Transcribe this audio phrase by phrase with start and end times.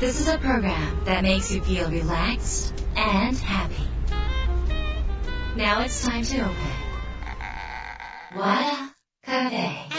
[0.00, 3.88] This is a program that makes you feel relaxed and happy.
[5.56, 6.54] Now it's time to open.
[8.36, 9.94] Wada Cafe.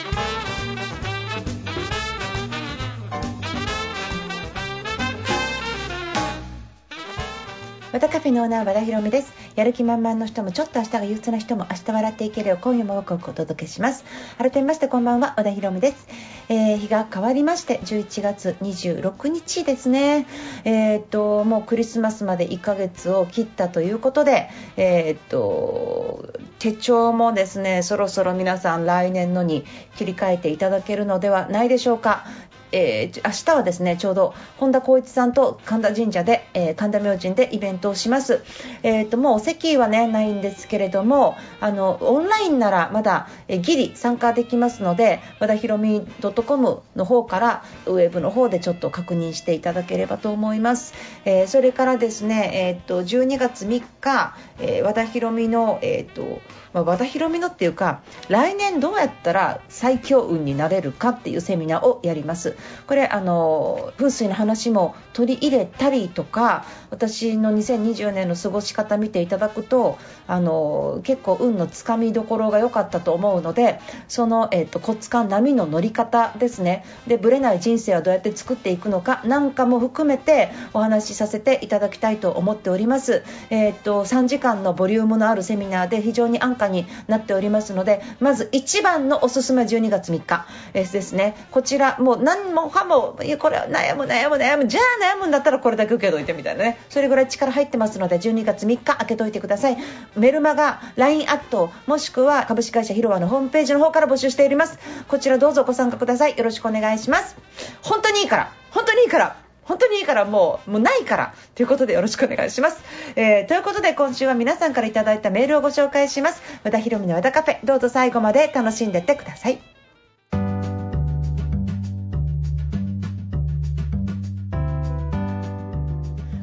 [7.96, 14.07] 和田カフェのオーナー和田博美です やる気満々の人もちょっと明日が憂鬱な人も明日笑っていけるよう今夜もワクワクお届けします。
[14.39, 16.09] 改めましてこんばんは和田博美です、
[16.49, 20.27] えー日が変わりまして11月26日ですね。
[20.65, 26.27] えーっともうクリスマスまで1ヶ月を切ったということでえーっと
[26.59, 32.25] 手帳もですねそろそろ皆さん来年のに切り替えていただけるのではないでしょうか。
[32.73, 38.43] えー明日はですねちょうど本田光一さんと神田神社で、えー神田明神でイベントをします、
[38.83, 46.07] えー、ともうお席はねないんですけれどもあのオンラインならまだ、えーギリ参加できますので和田ひろみ
[46.47, 56.41] .com の方からウェブの方でちょっと確認していただければと思います、えーそれからですね、えー、と12月3日、えー和田ひろみの、えーと
[56.73, 62.57] まあ、和田ひろみのっていうか来年どうやったら最強運になれるかっていうセミナーをやります。
[62.87, 76.85] これあの風水の話も取り入れたりとか私の2024年の過ごし方見ていただくとあの結構運のつかみどころが良かったと思うのでその、えっとコツ感波の乗り方ですね。
[77.07, 90.47] でぶれない人生はどうやって作っていくのかなんかも含めてお話しさせていただきたいと思っております、えっと3時間のボリュームのあるセミナーで非常に安価になっておりますのでまず一番のおすすめは12月3日。
[90.75, 91.35] えですね。
[91.51, 94.67] こちらもう何もかもいやこれは悩む悩む悩む。
[94.67, 96.79] じゃあ悩むんだったらこれだけ受けといてみたいなね。
[96.89, 99.77] それぐらい力入ってますので12月3日開けといてください。
[100.17, 104.79] メルマガ LINE アットもしくは株式会社広和のホームページの方から募集しております。
[105.09, 106.37] こちらどうぞご参加ください。
[106.37, 107.37] よろしくお願いします。
[107.83, 108.53] 本当にいいから。
[108.71, 109.50] 本当にいいから。
[109.71, 112.83] 本当にいいからもうもうないからということでよろしくお願いします、
[113.15, 116.43] えーということで今週は皆さんからいただいたメールをご紹介します。
[116.65, 119.61] 和田ひろみの和田カフェどうぞ最後まで楽しんでってください。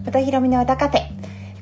[0.05, 1.01] 和田ひろみの和田カフェ。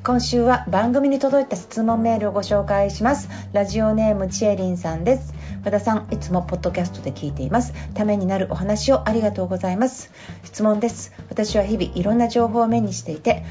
[0.04, 3.28] 今週は番組に届いた質問メールをご紹介します。
[3.52, 5.34] ラジオネームちえりんさんです。
[5.66, 7.74] 和田さんいつもポッドキャストで聞いています。
[7.92, 10.12] ためになるお話をありがとうございます。
[10.44, 11.12] 質問です。
[11.28, 13.44] 私は日々いろんな情報を目にしていて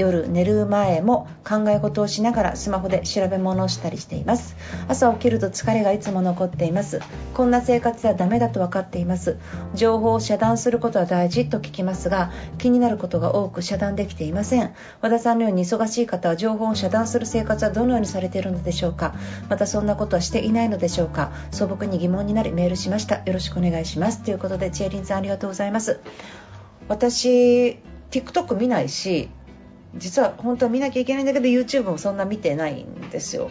[0.00, 4.56] 夜寝る前も考え事をしながらスマホで調べ物をしたりしています。
[4.88, 7.00] 朝起きると疲れがいつも残っています。
[7.34, 9.38] こんな生活ではダメだと分かっています。
[9.74, 14.72] 情報を遮断することは大事と聞きますが気になることが多く遮断できていません。
[15.02, 19.14] 和田さんのように忙しい方は情報を遮断する生活はどのようにされているのでしょうか。
[19.50, 21.30] またそんなことはしていないのでしょうか。
[21.50, 23.16] 素朴に疑問になりメールしました。
[23.16, 24.22] よろしくお願いします。
[24.22, 26.00] ということでチエリンさんありがとうございます。
[26.88, 27.78] 私
[28.10, 29.28] TikTok 見ないし
[29.96, 33.50] 実は本当は見なきゃいけないんだけど YouTube もそんな見てないんですよ。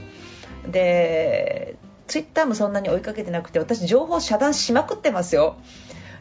[0.68, 1.76] で
[2.08, 5.58] Twitter もそんなに追いかけてなくて私情報遮断しまくってますよ。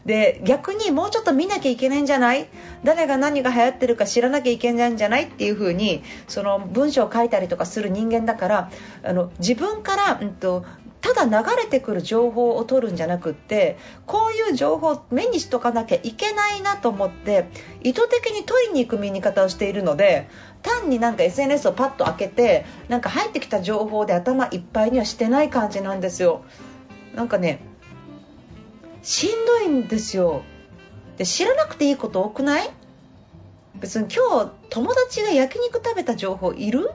[0.05, 2.47] で逆にもうちょっと見なきゃいけないんじゃない？
[2.83, 8.71] 誰が何が流行ってるか知らなきゃいけないんじゃないっていう風にその文章を書いたりとかする人間だから
[9.03, 10.63] あの自分から、うん、と
[11.01, 17.47] ただ流れてくる情報を取るんじゃなくってこういう情報を目にしとかなきゃいけないなと思って
[17.81, 20.27] 意図的に取りに行く見に方をしているので
[20.61, 26.41] 単になんか SNS をパッと開けてなんか入ってきた情報で頭いっぱいにはしてない感じなんですよ。
[27.15, 27.61] なんかね
[29.01, 30.41] しんどいんですよ。
[31.17, 32.69] で知らなくていいこと多くない？
[33.75, 36.91] 別に今日友達が焼肉食べた情報いる？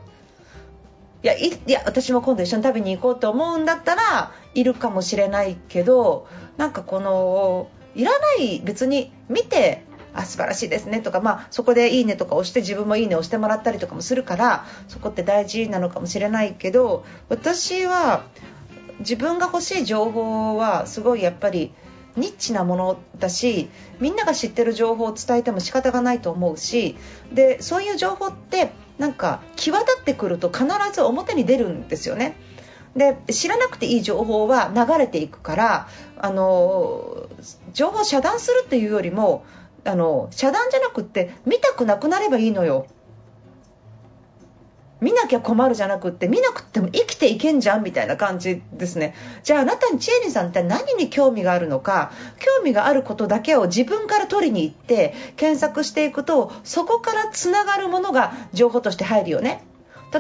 [1.25, 18.25] いやいや私も今度一緒に食べに行こうと思うんだったらいるかもしれないけどなんかこのいらない別に見てあ素晴らしいですねとか、まあ、そこでいいねとか押して自分もいいね押してもらったりとかもするからそこって大事なのかもしれないけど私は
[18.99, 21.73] 自分が欲しい情報はすごいやっぱり
[22.17, 26.97] ニッチなものだしみんなが知ってる情報を伝えても仕方がないと思うし
[27.33, 32.37] でそういう情報ってなんか際立ってくると必ず表に出るんですよね。
[32.97, 37.27] で知らなくていい情報は流れていくからあの
[37.73, 39.45] 情報を遮断するっていうよりも
[39.85, 42.87] あの遮断じゃなくって見たくなくなればいいのよ。
[45.04, 49.15] 見なきゃ困るじゃなくって見なくても生きていけんじゃんみたいな感じですね。
[49.42, 59.62] じゃああなたにチエリンさんって何に興味があるのか興味があることだけを自分から取りに行って検索していくとそこからつながるものが情報として入るよね。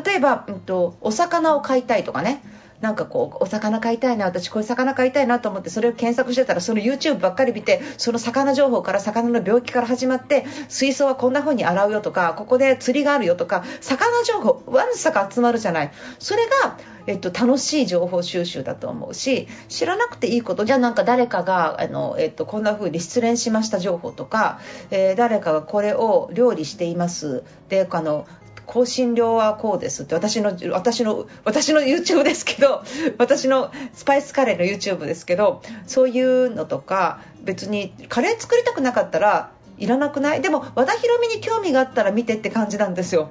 [0.04, 2.42] 例えば、うんと、お魚を買いたいとかね。
[2.80, 15.92] なんかこうお魚買いたいな私こういう魚買いたいなと思ってそれを検索してたらその YouTube ばっかり見てその魚情報から魚の病気から始まって水槽はこんな風に洗うよとかここで釣りがあるよとか魚情報わんさか集まるじゃない。
[16.18, 24.58] それがえっと、楽しい情報収集だと思うし知らなくていいことじゃあなんか誰かがあの、えっと、こんな風に失恋しました情報とか、
[24.90, 27.44] えー、誰かがこれを料理しています。
[27.68, 28.26] であの
[28.66, 32.82] 香辛料はこうですって私の私の私の YouTube ですけど
[33.18, 40.40] 私のスパイスカレーの YouTube ですけどそういうのとか別にカレー作りたくなかったらいらなくない？
[40.40, 43.30] でも和田ヒ美に興味があったら見てって感じなんですよ。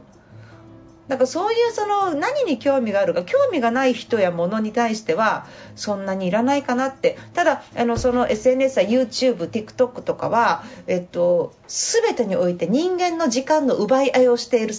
[1.07, 5.45] だかそういうその何に興味があるか興味がない人やものに対しては
[5.75, 14.73] そんなにいらないかなってただあのその SNS や YouTube、TikTok とかは、えっと、全てにおいて人間の時間の奪い合いをしている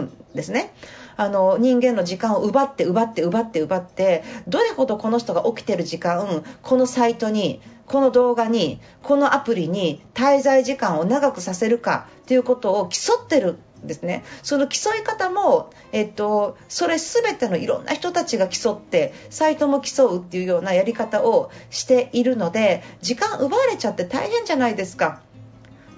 [0.00, 0.72] んですね。
[1.16, 14.24] あの人間の時間を奪って奪って奪って奪ってどれほどこの人が起きてる時間このサイトにこの動画にこのアプリに滞在時間を長くさせるかということを競ってるですね。
[14.42, 25.22] その競い方も、えっと、それ全てのいろんな人たちが競ってサイトも競うっていうようなやり方をしているので時間奪われちゃって大変じゃないですか。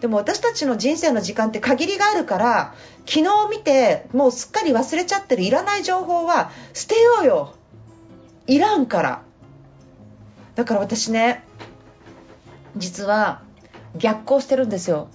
[0.00, 2.74] でも私たちの人生の時間って限りがあるから
[3.06, 7.54] 昨日見てもうすっかり忘れちゃってるいらない情報は捨てようよ。
[8.48, 9.22] いらんから。
[10.56, 11.44] だから私ね
[12.76, 13.42] 実は
[13.96, 15.08] 逆行してるんですよ。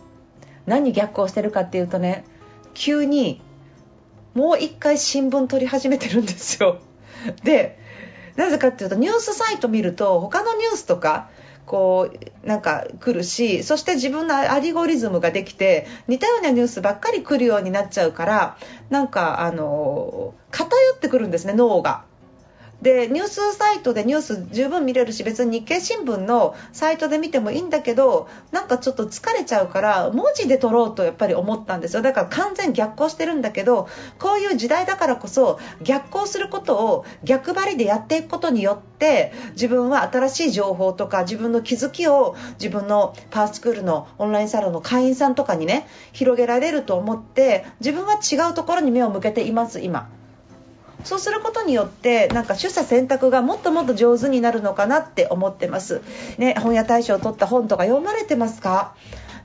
[0.65, 2.25] 何逆行してるかっていうとね
[2.77, 3.41] 急に
[4.35, 6.79] もう一回新聞取り始めてるんですよ
[7.43, 7.79] で
[8.35, 11.29] なぜかっていうとニュースサイト見ると他のニュースとか
[11.65, 12.09] こ
[12.43, 18.57] うなんか来るしそして自分のアリゴリズムができて似たようなニュースばっかり来るようになっちゃうから
[18.89, 22.03] なんかあの偏ってくるんですね脳が。
[22.81, 33.87] でニュースサイトでニュース十分見れるし別に日経新聞のサイトで見てもいいんだけどなんかちょっと疲れちゃうから文字で撮ろうとやっぱり思ったんですよだから完全逆行してるんだけど
[34.19, 50.09] こういう時代だからこそ逆行することを逆張りでやっていくことによって自分は新しい情報とか自分の気づきを自分のパースクールのオンラインサロンの会員さんとかにね広げられると思って自分は違うところに目を向けています今。
[51.07, 56.01] そうすることによってなんか取捨選択がもっともっと上手になるのかなって思ってます。
[56.37, 58.93] ね、本屋大賞を取った本とか読まれてますか？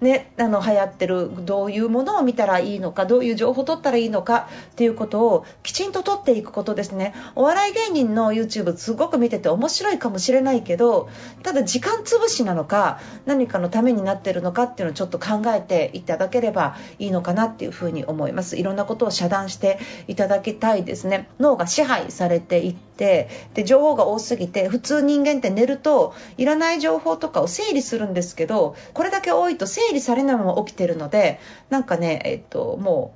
[0.02, 7.14] ね、あの流行ってるどういうものを見たらいいのかどういう情報を取ったらいいのかっていうことをきちんと取っていくことですね。
[7.36, 11.08] お笑い芸人の YouTube すごく見てて面白いかもしれないけど
[11.44, 18.56] ただ時間潰しなのか何かのためになってるのかっていうのをちょっと考えていただければいいのかなっていうふうに思います。
[18.56, 19.78] いろんなことを遮断して
[20.08, 21.28] いただきたいですね。
[21.38, 31.38] 脳が支配されていってで情報が多すぎて普通人間って寝るといらない情報とかを整理するんですけどこれだけ多いと整理理されないまま起きてるので
[31.70, 33.14] なんかね、えっと、も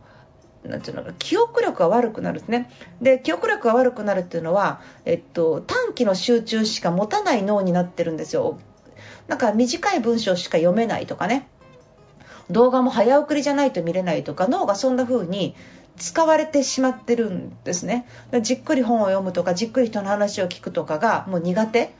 [0.64, 2.70] うなんていうの記憶力が悪くなるんですね。
[3.00, 8.58] で記憶力が悪くなるっていうのは、えっと、短期の集中しか持たない脳になってるんですよ。
[9.28, 11.48] なんか短い文章しか読めないとかね。
[12.50, 15.56] 動画も早送りじゃないと見れないとか脳がそんな風に
[15.96, 18.06] 使われてしまってるんですね。
[18.42, 21.92] じっくり本を読むとかじっくり人の話を聞くとかがもう苦手。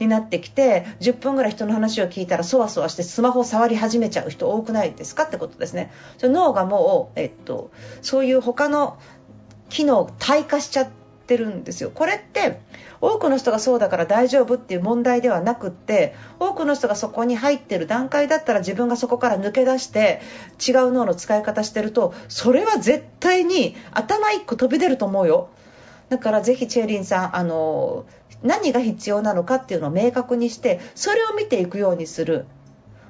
[0.00, 5.92] になってきて10分ぐらい人の話を聞いたらそわそわしてスマホを触り始めちゃう人多くないですかってことですね。
[6.18, 7.70] そ脳がもう、えっと、
[8.02, 8.98] そういう他の
[9.68, 10.88] 機能を退化しちゃっ
[11.26, 11.90] てるんですよ。
[11.94, 12.60] これって
[13.00, 20.20] 多くの人がそうだから大丈夫っていう問題ではなくって多くの人がそこに入ってる段階だったら自分がそこから抜け出して
[20.66, 25.48] 違う脳の使い方してるとそれは絶対に頭1個飛び出ると思うよ。
[26.10, 28.04] だからぜひチェリンさんあの
[28.42, 32.46] 何が必要なのかっていうのを明確にしてそれを見ていくようにする。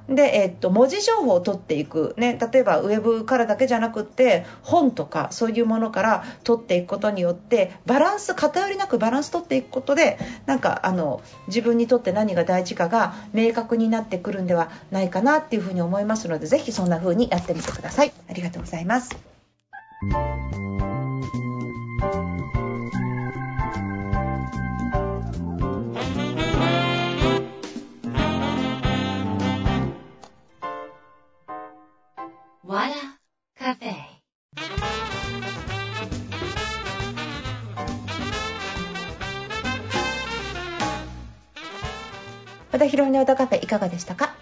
[0.08, 18.12] で、えっと、文字情報を取っていく、ね、例えばウェブからだけじゃなくて本とかそういうものから取っていくことによってバランス偏りなくバランス取っていくことでなんかあの自分にとって何が大事かが明確になってくるんではないかなっていうふうに思いますのでぜひそんな風にやってみてください。
[18.28, 19.16] ありがとうございます。
[42.90, 44.34] 田博美の歌カフェいかがでしたか？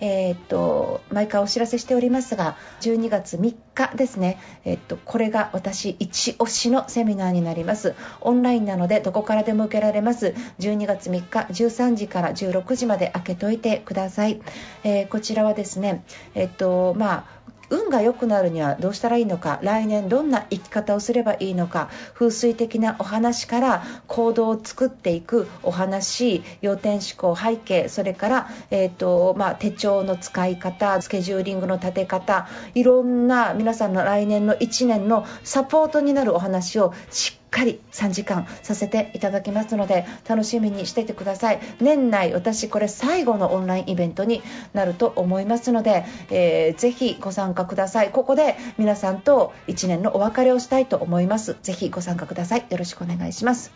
[0.00, 7.94] えー、っと毎回お知らせしておりますが12月3日ですね、えー、っとこれが私一押しのセミナーになります。
[8.20, 10.34] オンラインなのでどこからでも受けられます。
[10.58, 14.42] 12月3日13時から16時まで開けといてください、
[14.82, 17.33] えー、こちらはですねえっとまあ
[17.70, 41.60] 運が良くなるにはどうしたらいいのか来年どんな生き方をすればいいのか風水的なお話から行動を作っていくお話要点思考背景それから、えーとまあ、手帳の使い方スケジューリングの立て方いろんな皆さんの来年の1年のサポートになるお話をしっかり3時間させていただきますので楽しみにしていてください。
[41.80, 44.42] 年内私これ最後のオンラインイベントに
[44.72, 48.10] なると思いますので、えー、ぜひご参加ください。
[48.10, 51.56] ここで皆さんと1年のお別れをしたいと思います。
[51.62, 52.66] ぜひご参加ください。
[52.68, 53.70] よろしくお願いします、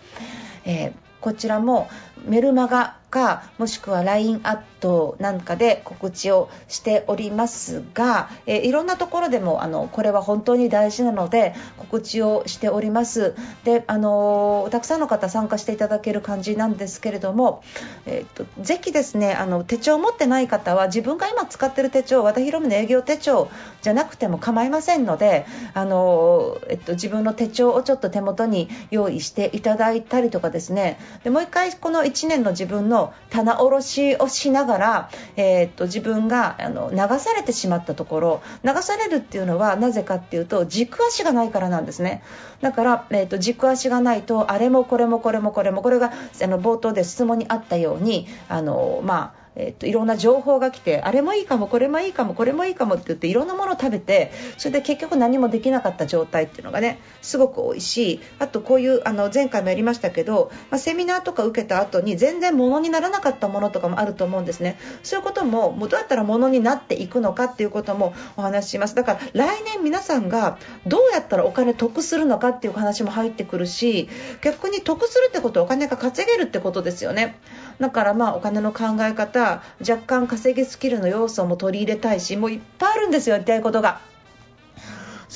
[0.65, 1.89] えー、こちらも
[2.25, 13.35] メルマガかもしくは LINE アットなんかで告知をしておりますが、え、いろんなところでもあのこれは本当に大事なので告知をしております。
[13.65, 17.63] であの、たくさんの方参加していただける感じなんですけれども、
[18.07, 23.49] えーと、ぜひですねあの手帳を持ってない方は自分が今使っている手帳和田博美の営業手帳
[23.83, 42.23] じゃなくても構いませんのであの、えっと、自分の手帳をちょっと手元に用意していただいたりとかですねでもう一回この1年の自分の棚卸しをしながら、えー、っと自分があの流されてしまったところ流されるっていうのはなぜかっていうと軸足がないからなんですね。
[42.61, 46.13] だから、えー、っと軸足がないとあれもこれもこれもこれもこれが
[46.43, 64.79] あの冒頭で質問にあったようにあのまあえっと、いろんな情報が来てあれもいいかもこれもいいかもこれもいいかもって言っていろんなものを食べてそれで結局何もできなかった状態っていうのがねすごく多いしあとこういうあの前回もやりましたけど、まあ、セミナーとか受けた後に全然物にならなかったものとかもあると思うんですね。
[65.03, 68.95] そういうことももうどうやったら物になっていくのかっていうこともお話しします。
[68.95, 74.09] だから来年皆さんがどうやったらお金得するのかっていう話も入ってくるし
[74.43, 77.37] 逆に得するってことはお金が稼げるってことですよね。
[77.81, 84.01] だからまあお金の考え方若干稼ぎスキルの要素も取り入れたいしもういっぱいあるんですよやりたいことが。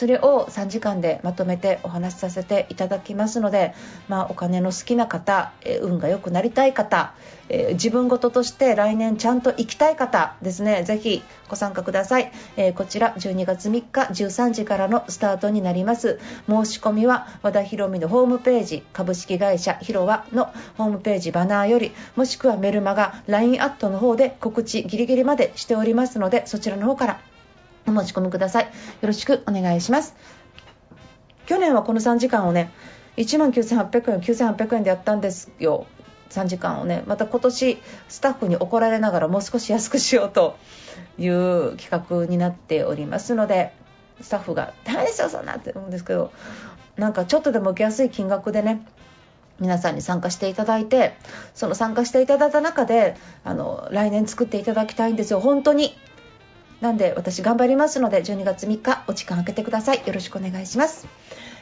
[0.02, 3.72] それを3時間でまとめてお話しさせていただきますので、
[4.08, 7.14] まあ、お金の好きな方、え運が良くなりたい方、
[7.48, 10.82] え自分事として来年ちゃんと生きたい方ですね。
[10.82, 16.18] ぜひご参加ください、えこちら12月3日13時からのスタートになります。
[16.48, 27.20] 申し込みは和田博美のホームページ株式会社ひろわのホームページバナーよりもしくはメルマガ LINE アットの方で告知ギリギリまでしておりますのでそちらの方から
[27.86, 28.64] お持ち込みください。
[28.64, 28.70] よ
[29.02, 30.14] ろしくお願いします。
[31.46, 32.70] 去年はこの3時間をね、
[33.16, 35.86] 1万9800円、9800円でやったんですよ。
[36.32, 40.56] 3時間をねまた今年スタッフに怒られながらもう少し安くしようと
[41.18, 43.72] いう企画になっておりますので
[44.20, 46.32] スタッフが「ダメですよそんな」って思うんですけど
[46.96, 48.84] なんかちょっとでも受けやすい金額でね
[49.60, 51.14] 皆さんに参加していただいて
[51.54, 55.96] その参加していただいた中であの来年作っていただきたいんですよ本当に
[56.82, 60.02] なんで私頑張りますので12月3日お時間空けてください。
[60.04, 61.06] よろしくお願いします。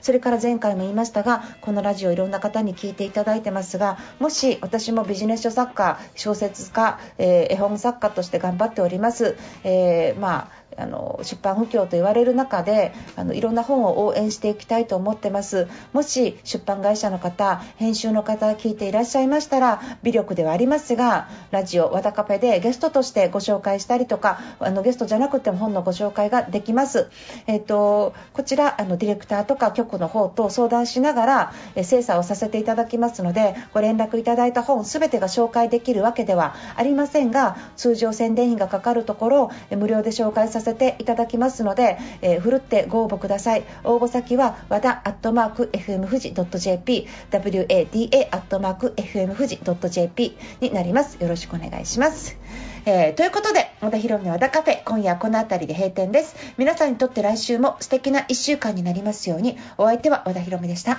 [0.01, 15.69] それから前回も言いましたがこのラジオいろんな方に聞いていただいてますがもし私もビジネス書作家小説家、えー、絵本作家として頑張っております、えー、まああの出版不況と言われる中であのいろんな本を応援していきたいと思ってます。
[15.93, 27.09] もし出版会社の方編集の方聞いていらっしゃいましたら微力ではありますがラジオ和田カフェでゲストとしてご紹介したりとかあのゲストじゃなくても本のご紹介ができます、
[27.47, 49.59] えーと、こちらあのディレクターとか局の方と相談しながら、え精査をさせていただきますのでご連絡いただいた本全てが紹介できるわけではありませんが通常宣伝費がかかるところ無料で紹介させてさせていただきますので、えー、ふるってご応募ください応募先は和田アットマーク FM 富士 .jp wada アットマーク FM 富士
[49.91, 52.39] .jp になりますよろしくお願いします
[52.87, 56.35] えー、ということで、和田博美の和田カフェ、今夜この辺りで閉店です。
[56.57, 60.99] 皆さんにとって来週も素敵な1週間になりますように、お相手は和田博美でした。